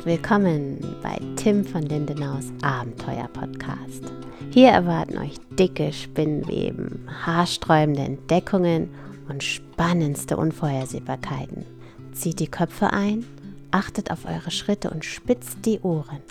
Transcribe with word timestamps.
Seid 0.00 0.06
willkommen 0.06 0.96
bei 1.02 1.18
Tim 1.36 1.62
von 1.62 1.82
Lindenaus 1.82 2.46
Abenteuer 2.62 3.28
Podcast. 3.34 4.02
Hier 4.50 4.70
erwarten 4.70 5.18
euch 5.18 5.34
dicke 5.50 5.92
Spinnweben, 5.92 7.06
haarsträubende 7.26 8.00
Entdeckungen 8.00 8.88
und 9.28 9.44
spannendste 9.44 10.38
Unvorhersehbarkeiten. 10.38 11.66
Zieht 12.12 12.40
die 12.40 12.46
Köpfe 12.46 12.94
ein, 12.94 13.26
achtet 13.72 14.10
auf 14.10 14.24
eure 14.24 14.50
Schritte 14.50 14.88
und 14.88 15.04
spitzt 15.04 15.66
die 15.66 15.80
Ohren. 15.80 16.22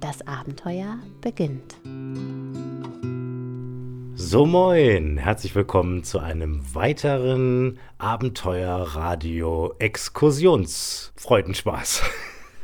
Das 0.00 0.26
Abenteuer 0.26 0.98
beginnt. 1.20 1.76
So 4.16 4.46
moin, 4.46 5.18
herzlich 5.18 5.54
willkommen 5.54 6.02
zu 6.02 6.18
einem 6.18 6.74
weiteren 6.74 7.78
Abenteuerradio 7.98 9.74
Exkursionsfreudenspaß. 9.78 12.02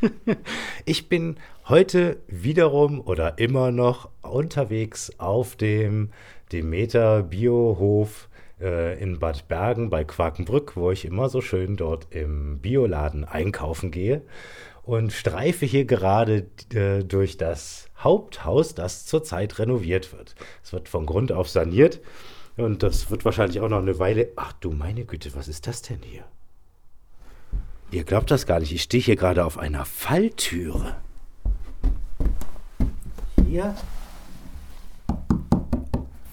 ich 0.84 1.08
bin 1.08 1.36
heute 1.68 2.18
wiederum 2.26 3.00
oder 3.00 3.38
immer 3.38 3.70
noch 3.70 4.10
unterwegs 4.22 5.12
auf 5.18 5.56
dem 5.56 6.10
Demeter 6.52 7.22
Biohof 7.22 8.28
äh, 8.60 9.00
in 9.00 9.18
Bad 9.18 9.48
Bergen 9.48 9.90
bei 9.90 10.04
Quakenbrück, 10.04 10.76
wo 10.76 10.90
ich 10.90 11.04
immer 11.04 11.28
so 11.28 11.40
schön 11.40 11.76
dort 11.76 12.06
im 12.10 12.58
Bioladen 12.58 13.24
einkaufen 13.24 13.90
gehe 13.90 14.22
und 14.82 15.12
streife 15.12 15.66
hier 15.66 15.84
gerade 15.84 16.46
äh, 16.72 17.04
durch 17.04 17.36
das 17.36 17.88
Haupthaus, 17.98 18.74
das 18.74 19.04
zurzeit 19.04 19.58
renoviert 19.58 20.12
wird. 20.12 20.34
Es 20.62 20.72
wird 20.72 20.88
von 20.88 21.06
Grund 21.06 21.32
auf 21.32 21.48
saniert 21.48 22.00
und 22.56 22.82
das 22.82 23.10
wird 23.10 23.24
wahrscheinlich 23.24 23.60
auch 23.60 23.68
noch 23.68 23.82
eine 23.82 23.98
Weile. 23.98 24.30
Ach 24.36 24.52
du 24.54 24.70
meine 24.70 25.04
Güte, 25.04 25.34
was 25.34 25.48
ist 25.48 25.66
das 25.66 25.82
denn 25.82 26.00
hier? 26.02 26.24
Ihr 27.90 28.04
glaubt 28.04 28.30
das 28.30 28.44
gar 28.44 28.60
nicht. 28.60 28.72
Ich 28.72 28.82
stehe 28.82 29.02
hier 29.02 29.16
gerade 29.16 29.44
auf 29.44 29.56
einer 29.56 29.86
Falltüre. 29.86 30.96
Hier 33.46 33.74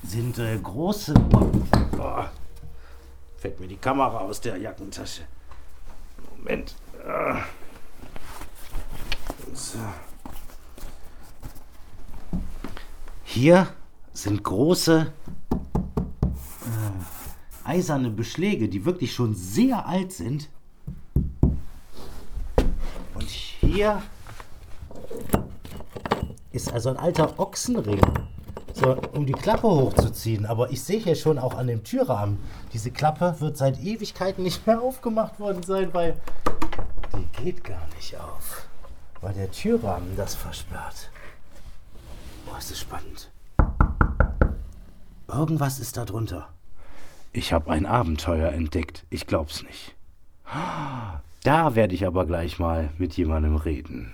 sind 0.03 0.38
äh, 0.38 0.58
große. 0.62 1.14
Oh, 1.97 2.25
fällt 3.38 3.59
mir 3.59 3.67
die 3.67 3.78
Kamera 3.78 4.20
aus 4.20 4.42
der 4.42 4.58
Jackentasche. 4.58 5.22
Moment. 6.38 6.75
Ah. 7.08 7.44
So. 9.53 9.80
Hier 13.23 13.67
sind 14.12 14.44
große 14.44 15.14
äh, 15.52 15.56
eiserne 17.64 18.09
Beschläge, 18.09 18.67
die 18.67 18.84
wirklich 18.84 19.14
schon 19.14 19.36
sehr 19.36 19.88
alt 19.88 20.12
sind. 20.12 20.50
Und 23.26 23.31
hier 23.72 24.04
ist 26.52 26.72
also 26.72 26.92
ein 26.92 26.98
alter 26.98 27.40
Ochsenring, 27.40 28.02
so, 28.72 28.95
um 29.14 29.26
die 29.26 29.34
Klappe 29.34 29.68
hochzuziehen. 29.68 30.45
Aber 30.45 30.70
ich 30.70 30.84
sehe 30.84 31.00
hier 31.00 31.16
schon 31.16 31.40
auch 31.40 31.56
an 31.56 31.66
dem 31.66 31.84
Türrahmen, 31.84 32.38
diese 32.72 32.92
Klappe 32.92 33.36
wird 33.40 33.58
seit 33.58 33.81
Ewigkeiten 33.81 34.44
nicht 34.44 34.68
mehr 34.68 34.80
aufgemacht 34.80 35.40
worden 35.40 35.64
sein, 35.64 35.92
weil 35.94 36.22
die 37.18 37.44
geht 37.44 37.64
gar 37.64 37.88
nicht 37.96 38.16
auf 38.16 38.68
weil 39.22 39.34
der 39.34 39.50
Türrahmen 39.50 40.16
das 40.16 40.36
versperrt. 40.36 41.09
Boah, 42.46 42.59
ist 42.59 42.70
das 42.70 42.80
spannend. 42.80 43.31
Irgendwas 45.28 45.80
ist 45.80 45.98
da 45.98 46.06
drunter. 46.06 46.50
Ich 47.34 47.52
habe 47.52 47.72
ein 47.72 47.88
Abenteuer 47.88 48.52
entdeckt. 48.52 49.03
Ich 49.09 49.26
glaub's 49.26 49.64
nicht. 49.64 49.96
Da 51.45 51.75
werde 51.75 51.95
ich 51.95 52.05
aber 52.05 52.25
gleich 52.25 52.59
mal 52.59 52.89
mit 52.97 53.15
jemandem 53.15 53.55
reden. 53.55 54.13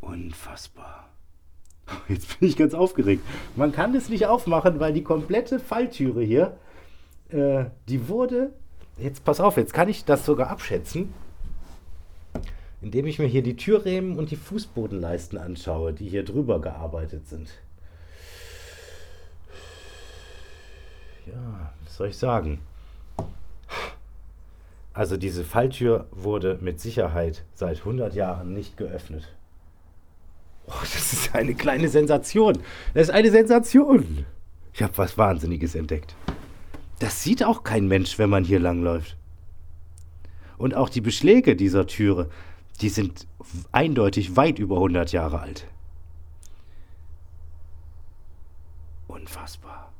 Unfassbar. 0.00 1.10
Jetzt 2.08 2.40
bin 2.40 2.48
ich 2.48 2.56
ganz 2.56 2.74
aufgeregt. 2.74 3.22
Man 3.54 3.70
kann 3.70 3.94
es 3.94 4.08
nicht 4.08 4.26
aufmachen, 4.26 4.80
weil 4.80 4.92
die 4.92 5.04
komplette 5.04 5.60
Falltüre 5.60 6.22
hier, 6.22 6.56
äh, 7.28 7.66
die 7.88 8.08
wurde. 8.08 8.52
Jetzt 8.98 9.24
pass 9.24 9.40
auf, 9.40 9.58
jetzt 9.58 9.74
kann 9.74 9.90
ich 9.90 10.06
das 10.06 10.24
sogar 10.24 10.48
abschätzen 10.48 11.12
indem 12.86 13.06
ich 13.06 13.18
mir 13.18 13.26
hier 13.26 13.42
die 13.42 13.56
Türrehmen 13.56 14.16
und 14.16 14.30
die 14.30 14.36
Fußbodenleisten 14.36 15.38
anschaue, 15.38 15.92
die 15.92 16.08
hier 16.08 16.24
drüber 16.24 16.60
gearbeitet 16.60 17.26
sind. 17.26 17.48
Ja, 21.26 21.72
was 21.84 21.96
soll 21.96 22.08
ich 22.08 22.16
sagen? 22.16 22.60
Also 24.96 25.16
diese 25.16 25.44
Falltür 25.44 26.06
wurde 26.10 26.58
mit 26.60 26.80
Sicherheit 26.80 27.44
seit 27.54 27.78
100 27.78 28.14
Jahren 28.14 28.52
nicht 28.52 28.76
geöffnet. 28.76 29.32
Oh, 30.66 30.72
das 30.80 31.12
ist 31.12 31.34
eine 31.34 31.54
kleine 31.54 31.88
Sensation. 31.88 32.58
Das 32.94 33.04
ist 33.04 33.14
eine 33.14 33.30
Sensation. 33.30 34.26
Ich 34.72 34.82
habe 34.82 34.98
was 34.98 35.16
Wahnsinniges 35.16 35.76
entdeckt. 35.76 36.16
Das 36.98 37.22
sieht 37.22 37.44
auch 37.44 37.62
kein 37.62 37.86
Mensch, 37.86 38.18
wenn 38.18 38.30
man 38.30 38.42
hier 38.42 38.58
langläuft. 38.58 39.16
Und 40.58 40.74
auch 40.74 40.88
die 40.88 41.02
Beschläge 41.02 41.54
dieser 41.54 41.86
Türe 41.86 42.28
die 42.80 42.88
sind 42.88 43.26
eindeutig 43.72 44.36
weit 44.36 44.58
über 44.58 44.76
100 44.76 45.12
Jahre 45.12 45.40
alt. 45.40 45.66
Unfassbar. 49.06 49.92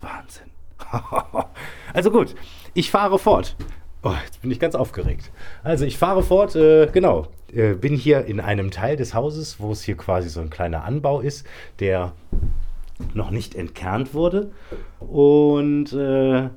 Wahnsinn. 0.00 0.50
also 1.94 2.10
gut, 2.10 2.34
ich 2.74 2.90
fahre 2.90 3.18
fort. 3.18 3.56
Oh, 4.08 4.14
jetzt 4.24 4.40
bin 4.40 4.50
ich 4.50 4.58
ganz 4.58 4.74
aufgeregt. 4.74 5.30
Also 5.62 5.84
ich 5.84 5.98
fahre 5.98 6.22
fort, 6.22 6.56
äh, 6.56 6.86
genau. 6.86 7.26
Äh, 7.52 7.74
bin 7.74 7.94
hier 7.94 8.24
in 8.24 8.40
einem 8.40 8.70
Teil 8.70 8.96
des 8.96 9.12
Hauses, 9.12 9.60
wo 9.60 9.70
es 9.72 9.82
hier 9.82 9.98
quasi 9.98 10.30
so 10.30 10.40
ein 10.40 10.48
kleiner 10.48 10.84
Anbau 10.84 11.20
ist, 11.20 11.46
der 11.78 12.12
noch 13.12 13.30
nicht 13.30 13.54
entkernt 13.54 14.14
wurde. 14.14 14.50
Und 14.98 15.92
äh, 15.92 16.48
da 16.48 16.50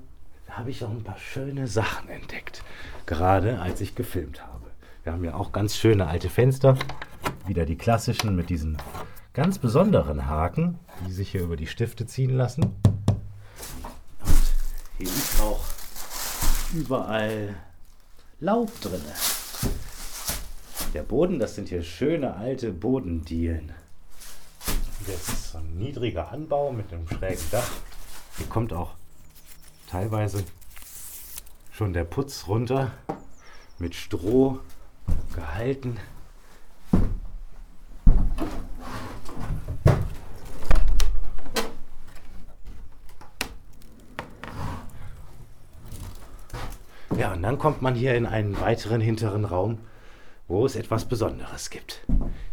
habe 0.52 0.70
ich 0.70 0.82
auch 0.86 0.92
ein 0.92 1.04
paar 1.04 1.18
schöne 1.18 1.68
Sachen 1.68 2.08
entdeckt, 2.08 2.64
gerade 3.06 3.60
als 3.60 3.82
ich 3.82 3.96
gefilmt 3.96 4.42
habe. 4.42 4.68
Wir 5.04 5.12
haben 5.12 5.26
ja 5.26 5.34
auch 5.34 5.52
ganz 5.52 5.76
schöne 5.76 6.08
alte 6.08 6.30
Fenster. 6.30 6.78
Wieder 7.48 7.66
die 7.66 7.78
klassischen 7.78 8.34
mit 8.34 8.50
diesen 8.50 8.78
ganz 9.34 9.58
besonderen 9.58 10.28
Haken, 10.28 10.80
die 11.06 11.12
sich 11.12 11.32
hier 11.32 11.42
über 11.42 11.58
die 11.58 11.68
Stifte 11.68 12.06
ziehen 12.06 12.38
lassen. 12.38 12.64
Und 12.64 14.32
hier 14.98 15.08
ist 15.08 15.42
auch 15.42 15.81
überall 16.74 17.56
Laub 18.40 18.80
drin. 18.82 19.02
Der 20.94 21.04
Boden, 21.04 21.40
das 21.40 21.56
sind 21.56 21.70
hier 21.70 21.84
schöne 21.84 22.36
alte 22.36 22.72
Bodendielen. 22.72 23.72
Das 25.08 25.30
ist 25.30 25.52
so 25.52 25.58
ein 25.58 25.78
niedriger 25.78 26.32
Anbau 26.32 26.72
mit 26.72 26.92
einem 26.92 27.08
schrägen 27.08 27.44
Dach. 27.52 27.72
Hier 28.38 28.48
kommt 28.48 28.74
auch 28.74 28.92
teilweise 29.90 30.44
schon 31.72 31.94
der 31.94 32.04
Putz 32.04 32.48
runter 32.48 32.92
mit 33.80 33.96
Stroh 33.96 34.60
gehalten. 35.36 35.98
Ja, 47.22 47.34
und 47.34 47.44
dann 47.44 47.60
kommt 47.60 47.84
man 47.84 47.94
hier 47.94 48.16
in 48.16 48.26
einen 48.26 48.60
weiteren 48.60 49.00
hinteren 49.00 49.46
Raum, 49.46 49.78
wo 50.48 50.66
es 50.66 50.76
etwas 50.76 51.06
Besonderes 51.06 51.70
gibt. 51.70 52.04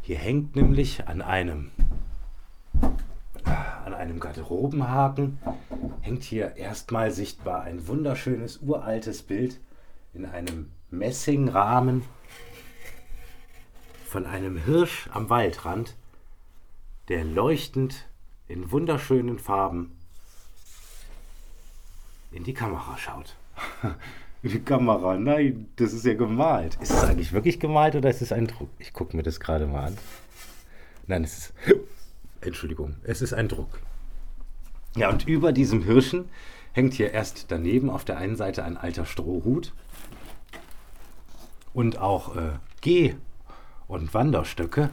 Hier 0.03 0.19
hängt 0.19 0.57
nämlich 0.57 1.09
an 1.09 1.23
einem 1.23 1.71
an 3.55 3.95
einem 3.95 4.21
Garderobenhaken 4.21 5.39
hängt 6.03 6.23
hier 6.23 6.57
erstmal 6.57 7.11
sichtbar 7.13 7.63
ein 7.63 7.89
wunderschönes 7.89 8.59
uraltes 8.59 9.23
Bild 9.23 9.59
in 10.13 10.27
einem 10.27 10.71
Messingrahmen 10.91 12.03
von 14.05 14.27
einem 14.27 14.59
Hirsch 14.59 15.09
am 15.15 15.31
Waldrand, 15.31 15.97
der 17.09 17.25
leuchtend 17.25 18.07
in 18.49 18.71
wunderschönen 18.71 19.39
Farben 19.39 19.97
in 22.33 22.45
die 22.45 22.53
Kamera 22.53 22.99
schaut. 22.99 23.35
die 24.43 24.59
Kamera, 24.65 25.17
nein, 25.17 25.69
das 25.77 25.93
ist 25.93 26.05
ja 26.05 26.15
gemalt. 26.15 26.79
Ist 26.81 26.93
es 26.93 27.05
eigentlich 27.05 27.33
wirklich 27.33 27.61
gemalt 27.61 27.97
oder 27.97 28.11
ist 28.11 28.23
es 28.23 28.33
ein 28.33 28.47
Druck? 28.47 28.71
Ich 28.79 28.93
gucke 28.93 29.17
mir 29.17 29.23
das 29.23 29.41
gerade 29.41 29.67
mal 29.67 29.87
an. 29.87 29.99
Nein, 31.07 31.25
es 31.25 31.39
ist. 31.39 31.55
Entschuldigung, 32.41 32.95
es 33.03 33.21
ist 33.21 33.33
ein 33.33 33.49
Druck. 33.49 33.81
Ja, 34.97 35.11
und 35.11 35.27
über 35.27 35.53
diesem 35.53 35.83
Hirschen 35.83 36.27
hängt 36.73 36.95
hier 36.95 37.13
erst 37.13 37.47
daneben 37.49 37.91
auf 37.91 38.05
der 38.05 38.19
einen 38.19 38.37
Seite 38.37 38.65
ein 38.65 38.77
alter 38.77 39.05
Strohhut 39.05 39.73
und 41.75 41.99
auch 41.99 42.37
äh, 42.37 42.53
G 42.81 43.15
und 43.89 44.15
Wanderstöcke. 44.15 44.91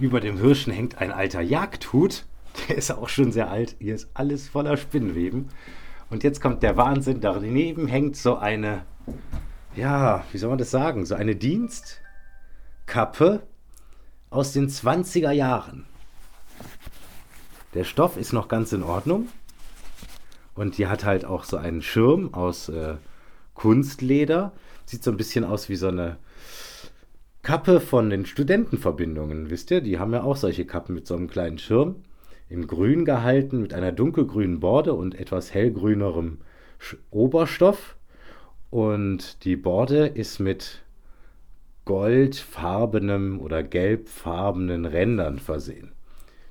Über 0.00 0.20
dem 0.20 0.38
Hirschen 0.38 0.72
hängt 0.72 0.98
ein 0.98 1.12
alter 1.12 1.40
Jagdhut. 1.40 2.24
Der 2.68 2.76
ist 2.76 2.90
auch 2.90 3.08
schon 3.08 3.32
sehr 3.32 3.50
alt. 3.50 3.76
Hier 3.78 3.94
ist 3.94 4.08
alles 4.14 4.48
voller 4.48 4.76
Spinnweben. 4.76 5.48
Und 6.10 6.22
jetzt 6.22 6.40
kommt 6.40 6.62
der 6.62 6.76
Wahnsinn. 6.76 7.20
Daneben 7.20 7.86
hängt 7.86 8.16
so 8.16 8.36
eine, 8.36 8.84
ja, 9.74 10.24
wie 10.32 10.38
soll 10.38 10.50
man 10.50 10.58
das 10.58 10.70
sagen? 10.70 11.04
So 11.04 11.14
eine 11.14 11.36
Dienst, 11.36 12.00
Kappe 12.86 13.42
aus 14.30 14.52
den 14.52 14.68
20er 14.68 15.32
Jahren. 15.32 15.86
Der 17.74 17.84
Stoff 17.84 18.16
ist 18.16 18.32
noch 18.32 18.48
ganz 18.48 18.72
in 18.72 18.82
Ordnung. 18.82 19.28
Und 20.54 20.78
die 20.78 20.86
hat 20.86 21.04
halt 21.04 21.24
auch 21.24 21.44
so 21.44 21.58
einen 21.58 21.82
Schirm 21.82 22.32
aus 22.32 22.68
äh, 22.68 22.94
Kunstleder. 23.54 24.52
Sieht 24.86 25.04
so 25.04 25.10
ein 25.10 25.18
bisschen 25.18 25.44
aus 25.44 25.68
wie 25.68 25.76
so 25.76 25.88
eine 25.88 26.16
Kappe 27.42 27.80
von 27.80 28.08
den 28.08 28.24
Studentenverbindungen, 28.24 29.50
wisst 29.50 29.70
ihr? 29.70 29.80
Die 29.80 29.98
haben 29.98 30.12
ja 30.12 30.22
auch 30.22 30.36
solche 30.36 30.64
Kappen 30.64 30.94
mit 30.94 31.06
so 31.06 31.14
einem 31.14 31.28
kleinen 31.28 31.58
Schirm. 31.58 31.96
In 32.48 32.66
grün 32.66 33.04
gehalten, 33.04 33.60
mit 33.60 33.74
einer 33.74 33.92
dunkelgrünen 33.92 34.60
Borde 34.60 34.94
und 34.94 35.18
etwas 35.18 35.52
hellgrünerem 35.52 36.38
Oberstoff. 37.10 37.96
Und 38.70 39.44
die 39.44 39.56
Borde 39.56 40.06
ist 40.06 40.38
mit 40.38 40.82
goldfarbenem 41.84 43.40
oder 43.40 43.62
gelbfarbenen 43.62 44.84
Rändern 44.84 45.38
versehen. 45.38 45.92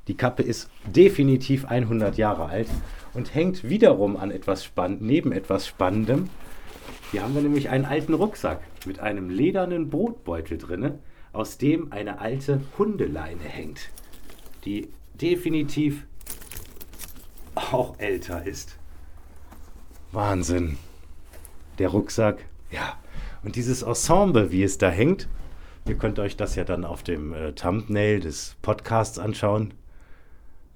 Die 0.07 0.15
Kappe 0.15 0.43
ist 0.43 0.69
definitiv 0.85 1.65
100 1.65 2.17
Jahre 2.17 2.45
alt 2.45 2.67
und 3.13 3.33
hängt 3.33 3.67
wiederum 3.67 4.17
an 4.17 4.31
etwas 4.31 4.63
spann 4.63 4.97
neben 5.01 5.31
etwas 5.31 5.67
Spannendem. 5.67 6.29
Hier 7.11 7.23
haben 7.23 7.35
wir 7.35 7.41
nämlich 7.41 7.69
einen 7.69 7.85
alten 7.85 8.13
Rucksack 8.13 8.61
mit 8.85 8.99
einem 8.99 9.29
ledernen 9.29 9.89
Brotbeutel 9.89 10.57
drinne, 10.57 10.99
aus 11.33 11.57
dem 11.57 11.91
eine 11.91 12.19
alte 12.19 12.61
Hundeleine 12.77 13.43
hängt, 13.43 13.89
die 14.63 14.89
definitiv 15.21 16.05
auch 17.55 17.99
älter 17.99 18.45
ist. 18.45 18.77
Wahnsinn. 20.11 20.77
Der 21.79 21.89
Rucksack, 21.89 22.45
ja. 22.71 22.97
Und 23.43 23.55
dieses 23.55 23.81
Ensemble, 23.81 24.51
wie 24.51 24.63
es 24.63 24.77
da 24.77 24.89
hängt, 24.89 25.27
ihr 25.87 25.95
könnt 25.95 26.19
euch 26.19 26.37
das 26.37 26.55
ja 26.55 26.63
dann 26.63 26.85
auf 26.85 27.03
dem 27.03 27.33
äh, 27.33 27.51
Thumbnail 27.51 28.19
des 28.19 28.55
Podcasts 28.61 29.19
anschauen. 29.19 29.73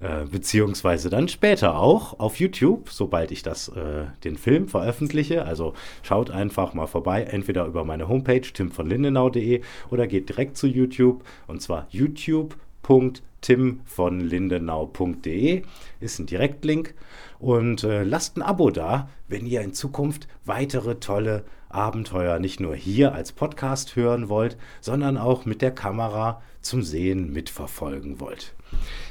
Äh, 0.00 0.24
beziehungsweise 0.24 1.10
dann 1.10 1.28
später 1.28 1.78
auch 1.78 2.18
auf 2.18 2.40
YouTube, 2.40 2.88
sobald 2.88 3.30
ich 3.32 3.42
das, 3.42 3.68
äh, 3.68 4.06
den 4.24 4.38
Film 4.38 4.66
veröffentliche. 4.66 5.44
Also 5.44 5.74
schaut 6.02 6.30
einfach 6.30 6.72
mal 6.72 6.86
vorbei, 6.86 7.24
entweder 7.24 7.66
über 7.66 7.84
meine 7.84 8.08
Homepage 8.08 8.40
timvonlindenau.de 8.40 9.60
oder 9.90 10.06
geht 10.06 10.30
direkt 10.30 10.56
zu 10.56 10.66
YouTube 10.66 11.22
und 11.48 11.60
zwar 11.60 11.86
youtube.timvonlindenau.de 12.90 15.62
ist 16.00 16.18
ein 16.18 16.26
Direktlink 16.26 16.94
und 17.38 17.84
äh, 17.84 18.02
lasst 18.02 18.36
ein 18.36 18.42
Abo 18.42 18.70
da, 18.70 19.08
wenn 19.28 19.46
ihr 19.46 19.60
in 19.60 19.74
Zukunft 19.74 20.26
weitere 20.44 20.96
tolle 20.96 21.44
Abenteuer 21.68 22.40
nicht 22.40 22.58
nur 22.58 22.74
hier 22.74 23.14
als 23.14 23.30
Podcast 23.32 23.94
hören 23.94 24.28
wollt, 24.28 24.56
sondern 24.80 25.18
auch 25.18 25.44
mit 25.44 25.62
der 25.62 25.70
Kamera 25.70 26.42
zum 26.62 26.82
Sehen 26.82 27.32
mitverfolgen 27.32 28.18
wollt. 28.18 28.56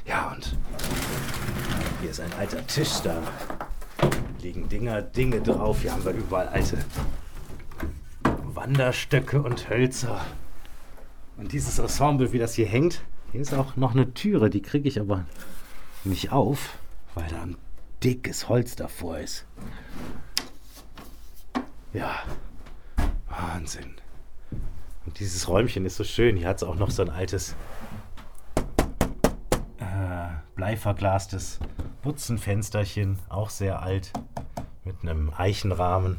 Ja, 0.06 0.34
und 0.36 0.58
hier 2.02 2.12
ist 2.12 2.20
ein 2.20 2.34
alter 2.38 2.68
Tisch, 2.68 3.00
da 3.04 3.24
liegen 4.42 4.68
Dinger, 4.68 5.02
Dinge 5.02 5.40
drauf. 5.42 5.82
Hier 5.82 5.94
haben 5.94 6.04
wir 6.04 6.12
überall 6.12 6.50
alte 6.50 6.80
Wanderstöcke 8.54 9.42
und 9.42 9.70
Hölzer. 9.70 10.20
Und 11.38 11.54
dieses 11.54 11.80
Ensemble, 11.80 12.34
wie 12.34 12.40
das 12.40 12.56
hier 12.56 12.68
hängt, 12.68 13.02
hier 13.32 13.42
ist 13.42 13.54
auch 13.54 13.76
noch 13.76 13.94
eine 13.94 14.14
Türe, 14.14 14.50
die 14.50 14.62
kriege 14.62 14.88
ich 14.88 15.00
aber 15.00 15.26
nicht 16.04 16.32
auf, 16.32 16.78
weil 17.16 17.28
da 17.30 17.42
ein 17.44 17.58
dickes 18.04 18.50
Holz 18.50 18.76
davor 18.76 19.20
ist. 19.20 19.46
Ja, 21.94 22.16
Wahnsinn. 23.28 23.96
Und 25.06 25.20
dieses 25.20 25.48
Räumchen 25.48 25.86
ist 25.86 25.96
so 25.96 26.04
schön. 26.04 26.38
Hier 26.38 26.48
hat 26.48 26.58
es 26.58 26.64
auch 26.64 26.76
noch 26.76 26.92
so 26.92 27.02
ein 27.02 27.10
altes 27.10 27.56
bleiverglastes 30.56 31.60
Butzenfensterchen, 32.02 33.18
auch 33.30 33.50
sehr 33.50 33.82
alt, 33.82 34.12
mit 34.84 35.02
einem 35.02 35.32
Eichenrahmen. 35.36 36.18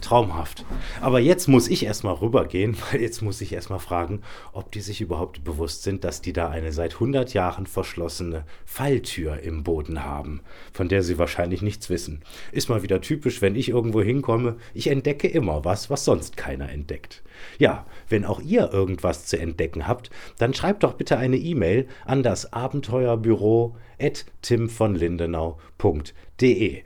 Traumhaft. 0.00 0.64
Aber 1.00 1.20
jetzt 1.20 1.48
muss 1.48 1.68
ich 1.68 1.84
erstmal 1.84 2.14
rübergehen, 2.14 2.76
weil 2.92 3.00
jetzt 3.00 3.22
muss 3.22 3.40
ich 3.40 3.52
erstmal 3.52 3.78
fragen, 3.78 4.22
ob 4.52 4.72
die 4.72 4.80
sich 4.80 5.00
überhaupt 5.00 5.44
bewusst 5.44 5.82
sind, 5.82 6.04
dass 6.04 6.20
die 6.20 6.32
da 6.32 6.48
eine 6.48 6.72
seit 6.72 6.94
100 6.94 7.34
Jahren 7.34 7.66
verschlossene 7.66 8.44
Falltür 8.64 9.40
im 9.40 9.64
Boden 9.64 10.04
haben, 10.04 10.40
von 10.72 10.88
der 10.88 11.02
sie 11.02 11.18
wahrscheinlich 11.18 11.62
nichts 11.62 11.90
wissen. 11.90 12.22
Ist 12.52 12.68
mal 12.68 12.82
wieder 12.82 13.00
typisch, 13.00 13.42
wenn 13.42 13.56
ich 13.56 13.68
irgendwo 13.68 14.02
hinkomme, 14.02 14.56
ich 14.74 14.88
entdecke 14.88 15.28
immer 15.28 15.64
was, 15.64 15.90
was 15.90 16.04
sonst 16.04 16.36
keiner 16.36 16.70
entdeckt. 16.70 17.22
Ja, 17.58 17.86
wenn 18.08 18.24
auch 18.24 18.40
ihr 18.40 18.72
irgendwas 18.72 19.26
zu 19.26 19.38
entdecken 19.38 19.86
habt, 19.86 20.10
dann 20.38 20.54
schreibt 20.54 20.82
doch 20.82 20.94
bitte 20.94 21.18
eine 21.18 21.36
E-Mail 21.36 21.86
an 22.04 22.22
das 22.22 22.52
Abenteuerbüro 22.52 23.76
at 24.00 24.24
timvonlindenau.de. 24.42 26.82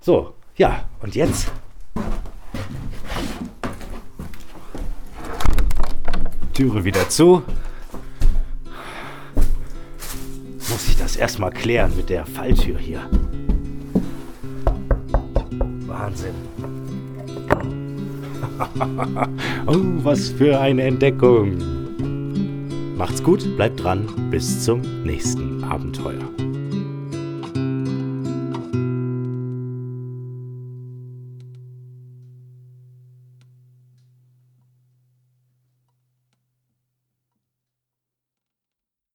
So, 0.00 0.34
ja, 0.56 0.88
und 1.00 1.14
jetzt 1.14 1.52
Türe 6.52 6.84
wieder 6.84 7.08
zu. 7.08 7.42
Muss 10.56 10.88
ich 10.88 10.96
das 10.96 11.16
erstmal 11.16 11.50
klären 11.50 11.96
mit 11.96 12.08
der 12.10 12.24
Falltür 12.26 12.78
hier. 12.78 13.00
Wahnsinn. 15.86 16.34
oh, 19.66 20.04
was 20.04 20.28
für 20.30 20.60
eine 20.60 20.82
Entdeckung. 20.82 21.56
Macht's 22.96 23.22
gut, 23.22 23.56
bleibt 23.56 23.82
dran, 23.82 24.06
bis 24.30 24.64
zum 24.64 25.02
nächsten 25.02 25.64
Abenteuer. 25.64 26.22